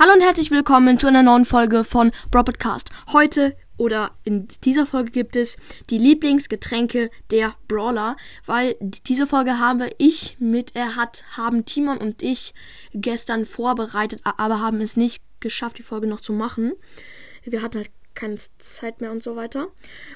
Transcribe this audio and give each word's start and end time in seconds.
Hallo 0.00 0.12
und 0.12 0.20
herzlich 0.20 0.52
willkommen 0.52 1.00
zu 1.00 1.08
einer 1.08 1.24
neuen 1.24 1.44
Folge 1.44 1.82
von 1.82 2.12
Broadcast. 2.30 2.88
Heute 3.12 3.56
oder 3.78 4.12
in 4.22 4.46
dieser 4.62 4.86
Folge 4.86 5.10
gibt 5.10 5.34
es 5.34 5.56
die 5.90 5.98
Lieblingsgetränke 5.98 7.10
der 7.32 7.56
Brawler, 7.66 8.16
weil 8.46 8.76
diese 8.80 9.26
Folge 9.26 9.58
habe 9.58 9.90
ich 9.98 10.36
mit, 10.38 10.76
er 10.76 10.94
hat, 10.94 11.24
haben 11.36 11.64
Timon 11.64 11.98
und 11.98 12.22
ich 12.22 12.54
gestern 12.94 13.44
vorbereitet, 13.44 14.20
aber 14.22 14.60
haben 14.60 14.80
es 14.80 14.96
nicht 14.96 15.20
geschafft, 15.40 15.78
die 15.78 15.82
Folge 15.82 16.06
noch 16.06 16.20
zu 16.20 16.32
machen. 16.32 16.74
Wir 17.42 17.60
hatten 17.60 17.78
halt 17.78 17.90
keine 18.14 18.36
Zeit 18.58 19.00
mehr 19.00 19.10
und 19.10 19.24
so 19.24 19.34
weiter. 19.34 19.66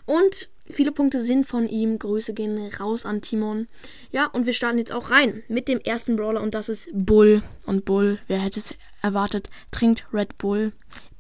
Und 0.07 0.49
viele 0.71 0.93
Punkte 0.93 1.23
sind 1.23 1.47
von 1.47 1.69
ihm. 1.69 1.99
Grüße 1.99 2.35
gehen 2.35 2.59
raus 2.81 3.07
an 3.07 3.23
Timon. 3.23 3.69
Ja, 4.11 4.27
und 4.27 4.47
wir 4.47 4.53
starten 4.53 4.79
jetzt 4.79 4.93
auch 4.93 5.11
rein 5.11 5.43
mit 5.49 5.69
dem 5.69 5.81
ersten 5.81 6.17
Brawler 6.17 6.43
und 6.43 6.55
das 6.55 6.69
ist 6.69 6.89
Bull. 6.93 7.43
Und 7.67 7.85
Bull, 7.85 8.19
wer 8.29 8.39
hätte 8.39 8.61
es 8.61 8.75
erwartet, 9.03 9.51
trinkt 9.71 10.07
Red 10.13 10.39
Bull. 10.39 10.73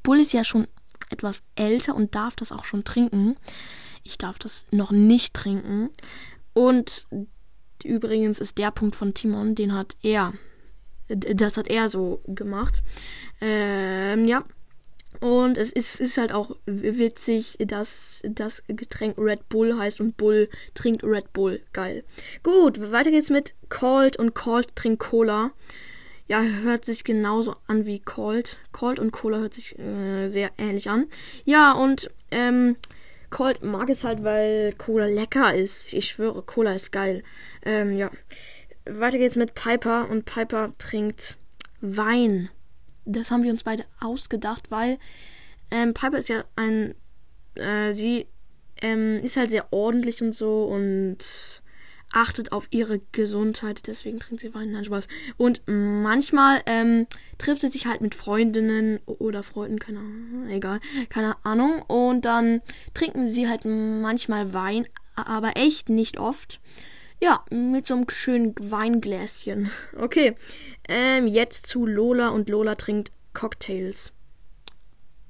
Bull 0.02 0.20
ist 0.20 0.32
ja 0.32 0.44
schon 0.44 0.66
etwas 1.10 1.42
älter 1.54 1.94
und 1.94 2.14
darf 2.14 2.36
das 2.36 2.52
auch 2.52 2.64
schon 2.64 2.84
trinken. 2.84 3.36
Ich 4.02 4.18
darf 4.18 4.38
das 4.38 4.66
noch 4.70 4.90
nicht 4.90 5.34
trinken. 5.34 5.90
Und 6.54 7.06
übrigens 7.84 8.40
ist 8.40 8.58
der 8.58 8.70
Punkt 8.70 8.96
von 8.96 9.14
Timon, 9.14 9.54
den 9.54 9.74
hat 9.74 9.96
er, 10.02 10.32
das 11.08 11.56
hat 11.56 11.68
er 11.68 11.88
so 11.88 12.22
gemacht. 12.26 12.82
Ähm, 13.40 14.26
ja. 14.26 14.44
Und 15.20 15.56
es 15.56 15.70
ist, 15.70 16.00
ist 16.00 16.18
halt 16.18 16.32
auch 16.32 16.56
witzig, 16.66 17.56
dass 17.66 18.22
das 18.24 18.62
Getränk 18.66 19.16
Red 19.18 19.48
Bull 19.48 19.76
heißt 19.78 20.00
und 20.00 20.16
Bull 20.16 20.48
trinkt 20.74 21.04
Red 21.04 21.32
Bull. 21.32 21.60
Geil. 21.72 22.02
Gut, 22.42 22.90
weiter 22.90 23.10
geht's 23.10 23.30
mit 23.30 23.54
Colt 23.68 24.18
und 24.18 24.34
Colt 24.34 24.74
trinkt 24.74 25.00
Cola 25.00 25.52
ja, 26.32 26.42
hört 26.42 26.86
sich 26.86 27.04
genauso 27.04 27.56
an 27.66 27.84
wie 27.84 27.98
Cold. 28.00 28.56
Cold 28.72 28.98
und 28.98 29.10
Cola 29.10 29.38
hört 29.38 29.52
sich 29.52 29.78
äh, 29.78 30.28
sehr 30.28 30.50
ähnlich 30.56 30.88
an. 30.88 31.06
Ja, 31.44 31.72
und 31.72 32.08
ähm, 32.30 32.76
Cold 33.28 33.62
mag 33.62 33.90
es 33.90 34.02
halt, 34.02 34.24
weil 34.24 34.72
Cola 34.78 35.04
lecker 35.04 35.54
ist. 35.54 35.92
Ich 35.92 36.08
schwöre, 36.08 36.42
Cola 36.42 36.72
ist 36.72 36.90
geil. 36.90 37.22
Ähm, 37.66 37.92
ja. 37.92 38.10
Weiter 38.86 39.18
geht's 39.18 39.36
mit 39.36 39.52
Piper 39.54 40.08
und 40.08 40.24
Piper 40.24 40.72
trinkt 40.78 41.36
Wein. 41.82 42.48
Das 43.04 43.30
haben 43.30 43.42
wir 43.42 43.50
uns 43.50 43.64
beide 43.64 43.84
ausgedacht, 44.00 44.70
weil 44.70 44.98
ähm, 45.70 45.94
Piper 45.94 46.18
ist 46.18 46.28
ja 46.28 46.44
ein. 46.56 46.94
Äh, 47.54 47.94
sie 47.94 48.26
ähm, 48.80 49.20
ist 49.22 49.36
halt 49.36 49.50
sehr 49.50 49.72
ordentlich 49.72 50.22
und 50.22 50.34
so 50.34 50.64
und 50.64 51.62
achtet 52.12 52.52
auf 52.52 52.68
ihre 52.70 53.00
Gesundheit, 53.12 53.86
deswegen 53.86 54.18
trinkt 54.18 54.42
sie 54.42 54.54
Wein. 54.54 54.72
Nein, 54.72 54.84
Spaß. 54.84 55.08
Und 55.38 55.62
manchmal 55.66 56.60
ähm, 56.66 57.06
trifft 57.38 57.62
sie 57.62 57.68
sich 57.68 57.86
halt 57.86 58.02
mit 58.02 58.14
Freundinnen 58.14 59.00
oder 59.06 59.42
Freunden, 59.42 59.78
keine 59.78 60.00
Ahnung, 60.00 60.48
egal, 60.50 60.80
keine 61.08 61.34
Ahnung. 61.44 61.82
Und 61.88 62.24
dann 62.24 62.60
trinken 62.94 63.28
sie 63.28 63.48
halt 63.48 63.64
manchmal 63.64 64.52
Wein, 64.52 64.86
aber 65.14 65.56
echt 65.56 65.88
nicht 65.88 66.18
oft. 66.18 66.60
Ja, 67.22 67.40
mit 67.50 67.86
so 67.86 67.94
einem 67.94 68.10
schönen 68.10 68.52
Weingläschen. 68.58 69.70
Okay, 69.96 70.34
ähm, 70.88 71.28
jetzt 71.28 71.68
zu 71.68 71.86
Lola 71.86 72.30
und 72.30 72.48
Lola 72.48 72.74
trinkt 72.74 73.12
Cocktails. 73.32 74.12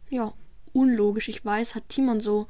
Ja, 0.08 0.32
unlogisch, 0.72 1.28
ich 1.28 1.44
weiß, 1.44 1.74
hat 1.74 1.90
Timon 1.90 2.22
so 2.22 2.48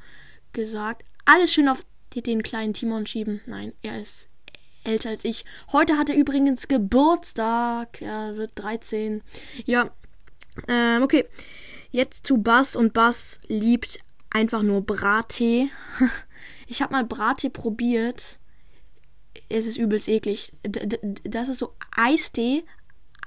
gesagt. 0.53 1.03
Alles 1.25 1.51
schön 1.53 1.67
auf 1.67 1.85
den 2.15 2.41
kleinen 2.41 2.73
Timon 2.73 3.05
schieben. 3.05 3.41
Nein, 3.45 3.73
er 3.81 3.99
ist 3.99 4.29
älter 4.85 5.09
als 5.09 5.25
ich. 5.25 5.43
Heute 5.73 5.97
hat 5.97 6.07
er 6.07 6.15
übrigens 6.15 6.69
Geburtstag. 6.69 8.01
Er 8.01 8.37
wird 8.37 8.51
13. 8.55 9.23
Ja. 9.65 9.91
Ähm, 10.69 11.03
okay. 11.03 11.27
Jetzt 11.91 12.25
zu 12.27 12.37
Bass 12.37 12.77
und 12.77 12.93
Bass 12.93 13.41
liebt 13.47 13.99
einfach 14.29 14.61
nur 14.61 14.85
Brattee. 14.85 15.69
ich 16.67 16.81
habe 16.81 16.93
mal 16.93 17.03
Brattee 17.03 17.49
probiert. 17.49 18.39
Es 19.53 19.67
ist 19.67 19.77
übelst 19.77 20.07
eklig. 20.07 20.51
das 20.63 21.47
ist 21.47 21.59
so 21.59 21.75
Eistee. 21.95 22.63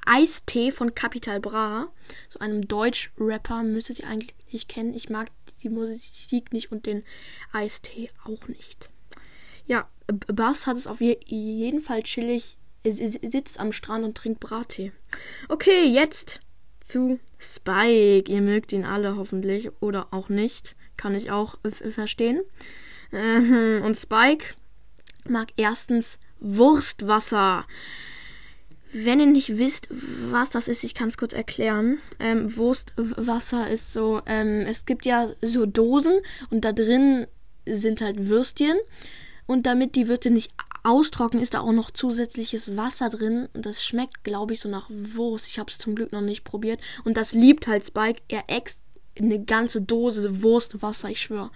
Eistee 0.07 0.73
von 0.73 0.93
Capital 0.93 1.39
Bra. 1.39 1.93
So 2.29 2.41
einem 2.41 2.67
Deutsch-Rapper 2.67 3.63
müsstet 3.63 4.01
ihr 4.01 4.09
eigentlich 4.09 4.67
kennen. 4.67 4.93
Ich 4.93 5.09
mag 5.09 5.29
die 5.63 5.69
Musik 5.69 6.53
nicht 6.53 6.73
und 6.73 6.87
den 6.87 7.05
Eistee 7.53 8.09
auch 8.25 8.49
nicht. 8.49 8.91
Ja, 9.69 9.89
Bass 10.27 10.67
hat 10.67 10.77
es 10.77 10.89
auf 10.89 11.01
jeden 11.01 11.81
Fall 11.81 12.03
chillig. 12.03 12.59
Sitzt 12.85 13.61
am 13.61 13.73
Strand 13.73 14.05
und 14.05 14.17
trinkt 14.17 14.41
Brattee. 14.41 14.91
Okay, 15.49 15.87
jetzt 15.87 16.41
zu 16.81 17.21
Spike. 17.39 18.33
Ihr 18.33 18.43
mögt 18.43 18.73
ihn 18.73 18.85
alle 18.85 19.17
hoffentlich 19.17 19.71
oder 19.81 20.09
auch 20.11 20.29
nicht. 20.29 20.75
Kann 20.97 21.15
ich 21.15 21.31
auch 21.31 21.59
verstehen. 21.93 22.43
Ähm, 23.13 23.83
und 23.85 23.97
Spike 23.97 24.57
mag 25.31 25.49
erstens 25.57 26.19
Wurstwasser. 26.41 27.67
Wenn 28.93 29.21
ihr 29.21 29.27
nicht 29.27 29.59
wisst, 29.59 29.89
was 29.91 30.51
das 30.51 30.69
ist, 30.69 30.85
ich 30.85 30.95
kann 30.95 31.09
es 31.09 31.19
kurz 31.19 31.33
erklären. 31.33 31.99
Ähm, 32.19 32.57
Wurstwasser 32.57 33.69
ist 33.69 33.93
so, 33.93 34.23
ähm, 34.27 34.65
es 34.67 34.87
gibt 34.87 35.05
ja 35.05 35.29
so 35.43 35.67
Dosen 35.67 36.21
und 36.51 36.65
da 36.65 36.73
drin 36.73 37.27
sind 37.67 38.01
halt 38.01 38.29
Würstchen. 38.29 38.77
Und 39.47 39.67
damit 39.67 39.95
die 39.95 40.09
Würste 40.09 40.31
nicht 40.31 40.53
austrocknen, 40.83 41.43
ist 41.43 41.55
da 41.55 41.61
auch 41.61 41.73
noch 41.73 41.91
zusätzliches 41.91 42.77
Wasser 42.77 43.11
drin. 43.11 43.49
Und 43.55 43.67
das 43.67 43.85
schmeckt, 43.85 44.25
glaube 44.25 44.55
ich, 44.55 44.61
so 44.61 44.69
nach 44.69 44.89
Wurst. 44.91 45.47
Ich 45.47 45.59
habe 45.59 45.71
es 45.71 45.79
zum 45.79 45.95
Glück 45.95 46.13
noch 46.13 46.21
nicht 46.21 46.45
probiert. 46.45 46.81
Und 47.05 47.17
das 47.17 47.33
liebt 47.33 47.67
halt 47.67 47.87
Spike. 47.87 48.23
Er 48.29 48.45
ext 48.49 48.83
eine 49.19 49.43
ganze 49.43 49.81
Dose 49.81 50.43
Wurstwasser, 50.43 51.11
ich 51.11 51.21
schwöre. 51.21 51.51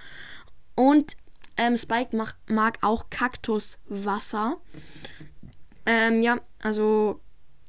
Und 0.77 1.17
ähm, 1.61 1.77
Spike 1.77 2.17
mag, 2.17 2.37
mag 2.49 2.79
auch 2.81 3.11
Kaktuswasser. 3.11 4.57
Ähm, 5.85 6.23
ja, 6.23 6.39
also 6.63 7.21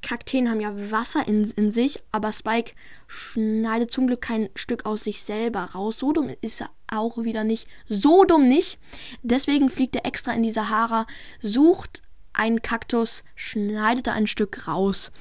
Kakteen 0.01 0.49
haben 0.49 0.61
ja 0.61 0.71
Wasser 0.91 1.27
in, 1.27 1.43
in 1.57 1.71
sich, 1.71 1.99
aber 2.13 2.31
Spike 2.31 2.71
schneidet 3.07 3.91
zum 3.91 4.07
Glück 4.07 4.21
kein 4.21 4.49
Stück 4.55 4.85
aus 4.85 5.03
sich 5.03 5.21
selber 5.21 5.59
raus. 5.59 5.99
So 5.99 6.13
dumm 6.13 6.33
ist 6.39 6.61
er 6.61 6.69
auch 6.87 7.17
wieder 7.17 7.43
nicht. 7.43 7.67
So 7.89 8.23
dumm 8.23 8.47
nicht. 8.47 8.79
Deswegen 9.23 9.69
fliegt 9.69 9.97
er 9.97 10.05
extra 10.05 10.31
in 10.31 10.43
die 10.43 10.51
Sahara, 10.51 11.05
sucht 11.41 12.01
einen 12.31 12.61
Kaktus, 12.61 13.25
schneidet 13.35 14.07
da 14.07 14.13
ein 14.13 14.25
Stück 14.25 14.69
raus 14.69 15.11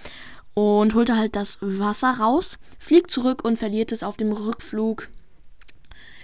und 0.54 0.94
holt 0.94 1.10
halt 1.10 1.34
das 1.34 1.58
Wasser 1.60 2.12
raus, 2.12 2.56
fliegt 2.78 3.10
zurück 3.10 3.44
und 3.44 3.58
verliert 3.58 3.90
es 3.90 4.04
auf 4.04 4.16
dem 4.16 4.30
Rückflug 4.30 5.08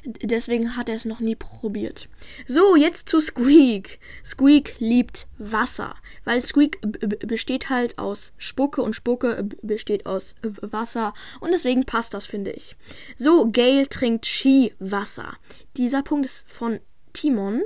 Deswegen 0.07 0.77
hat 0.77 0.89
er 0.89 0.95
es 0.95 1.05
noch 1.05 1.21
nie 1.21 1.35
probiert. 1.35 2.09
So, 2.47 2.77
jetzt 2.77 3.09
zu 3.09 3.21
Squeak. 3.21 3.99
Squeak 4.25 4.77
liebt 4.79 5.27
Wasser, 5.39 5.97
weil 6.25 6.41
Squeak 6.41 6.79
besteht 7.27 7.71
halt 7.71 7.99
aus 7.99 8.33
Spucke 8.39 8.83
und 8.83 8.95
Spucke 8.95 9.49
besteht 9.63 10.07
aus 10.07 10.37
Wasser 10.43 11.13
und 11.41 11.51
deswegen 11.51 11.85
passt 11.85 12.15
das, 12.15 12.25
finde 12.25 12.53
ich. 12.53 12.77
So, 13.17 13.51
Gail 13.51 13.87
trinkt 13.89 14.27
Skiwasser. 14.27 15.37
Dieser 15.77 16.03
Punkt 16.03 16.27
ist 16.27 16.51
von 16.51 16.81
Timon 17.13 17.63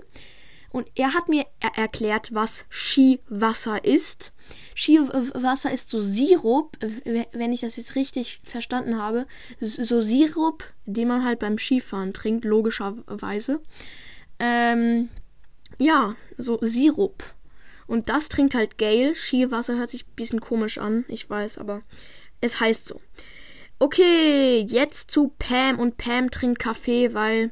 und 0.70 0.88
er 0.94 1.14
hat 1.14 1.28
mir 1.28 1.44
er 1.60 1.76
erklärt, 1.76 2.34
was 2.34 2.64
Skiwasser 2.70 3.84
ist. 3.84 4.32
Skiwasser 4.76 5.72
ist 5.72 5.90
so 5.90 6.00
Sirup, 6.00 6.76
wenn 7.32 7.52
ich 7.52 7.60
das 7.60 7.76
jetzt 7.76 7.96
richtig 7.96 8.40
verstanden 8.44 8.98
habe. 8.98 9.26
So 9.58 10.00
Sirup, 10.00 10.64
den 10.86 11.08
man 11.08 11.24
halt 11.24 11.40
beim 11.40 11.58
Skifahren 11.58 12.12
trinkt, 12.12 12.44
logischerweise. 12.44 13.60
Ähm, 14.38 15.08
ja, 15.78 16.14
so 16.38 16.58
Sirup. 16.62 17.22
Und 17.86 18.08
das 18.08 18.28
trinkt 18.28 18.54
halt 18.54 18.78
Gail. 18.78 19.16
Skiwasser 19.16 19.76
hört 19.76 19.90
sich 19.90 20.06
ein 20.06 20.14
bisschen 20.14 20.40
komisch 20.40 20.78
an, 20.78 21.04
ich 21.08 21.28
weiß, 21.28 21.58
aber 21.58 21.82
es 22.40 22.60
heißt 22.60 22.86
so. 22.86 23.00
Okay, 23.80 24.64
jetzt 24.68 25.10
zu 25.10 25.34
Pam 25.38 25.80
und 25.80 25.96
Pam 25.96 26.30
trinkt 26.30 26.60
Kaffee, 26.60 27.12
weil 27.14 27.50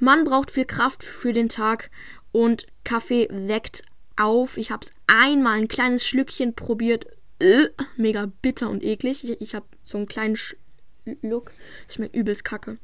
man 0.00 0.24
braucht 0.24 0.50
viel 0.50 0.64
Kraft 0.64 1.04
für 1.04 1.32
den 1.32 1.48
Tag 1.48 1.90
und 2.34 2.66
Kaffee 2.82 3.28
weckt 3.30 3.84
auf. 4.16 4.58
Ich 4.58 4.72
habe 4.72 4.84
es 4.84 4.92
einmal 5.06 5.56
ein 5.56 5.68
kleines 5.68 6.04
Schlückchen 6.04 6.54
probiert. 6.54 7.06
Äh, 7.38 7.68
mega 7.96 8.30
bitter 8.42 8.68
und 8.70 8.82
eklig. 8.82 9.22
Ich, 9.22 9.40
ich 9.40 9.54
habe 9.54 9.66
so 9.84 9.98
einen 9.98 10.08
kleinen 10.08 10.36
Schluck. 10.36 11.52
Das 11.86 11.94
schmeckt 11.94 12.16
übelst 12.16 12.44
kacke. 12.44 12.78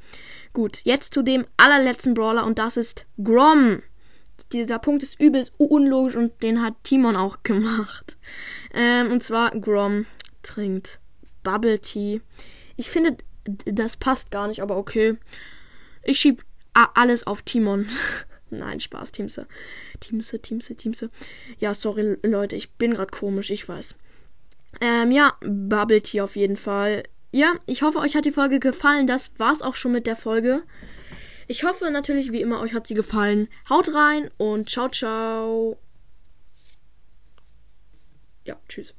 Gut, 0.52 0.82
jetzt 0.84 1.14
zu 1.14 1.22
dem 1.22 1.46
allerletzten 1.56 2.14
Brawler 2.14 2.46
und 2.46 2.60
das 2.60 2.76
ist 2.76 3.06
Grom. 3.22 3.82
Dieser 4.52 4.78
Punkt 4.78 5.02
ist 5.02 5.20
übelst 5.20 5.52
unlogisch 5.58 6.14
und 6.14 6.40
den 6.44 6.62
hat 6.62 6.74
Timon 6.84 7.16
auch 7.16 7.38
gemacht. 7.42 8.18
Ähm, 8.72 9.10
und 9.10 9.24
zwar 9.24 9.50
Grom 9.50 10.06
trinkt 10.42 11.00
Bubble 11.42 11.80
Tea. 11.80 12.20
Ich 12.76 12.88
finde, 12.88 13.16
das 13.44 13.96
passt 13.96 14.30
gar 14.30 14.46
nicht, 14.46 14.62
aber 14.62 14.76
okay. 14.76 15.16
Ich 16.04 16.20
schieb 16.20 16.44
alles 16.72 17.26
auf 17.26 17.42
Timon. 17.42 17.88
Nein, 18.50 18.80
Spaß, 18.80 19.12
Teamse. 19.12 19.46
Teamse, 20.00 20.40
Teamse, 20.40 20.74
Teamse. 20.74 21.10
Ja, 21.58 21.74
sorry, 21.74 22.18
Leute, 22.22 22.56
ich 22.56 22.70
bin 22.72 22.94
gerade 22.94 23.10
komisch, 23.10 23.50
ich 23.50 23.68
weiß. 23.68 23.94
Ähm, 24.80 25.10
ja, 25.10 25.34
Bubble 25.40 26.02
Tea 26.02 26.20
auf 26.20 26.36
jeden 26.36 26.56
Fall. 26.56 27.04
ja, 27.32 27.54
ich 27.66 27.82
hoffe, 27.82 27.98
euch 27.98 28.16
hat 28.16 28.24
die 28.24 28.32
Folge 28.32 28.60
gefallen. 28.60 29.06
Das 29.06 29.32
war's 29.38 29.62
auch 29.62 29.74
schon 29.74 29.92
mit 29.92 30.06
der 30.06 30.16
Folge. 30.16 30.62
Ich 31.46 31.64
hoffe 31.64 31.90
natürlich, 31.90 32.32
wie 32.32 32.40
immer, 32.40 32.60
euch 32.60 32.74
hat 32.74 32.86
sie 32.86 32.94
gefallen. 32.94 33.48
Haut 33.68 33.92
rein 33.92 34.30
und 34.36 34.70
ciao, 34.70 34.88
ciao. 34.88 35.78
Ja, 38.44 38.56
tschüss. 38.68 38.94